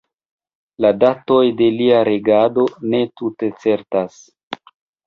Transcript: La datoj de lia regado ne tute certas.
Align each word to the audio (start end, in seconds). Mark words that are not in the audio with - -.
La 0.85 0.91
datoj 1.03 1.43
de 1.61 1.67
lia 1.75 2.01
regado 2.11 2.67
ne 2.95 3.07
tute 3.23 3.53
certas. 3.67 4.23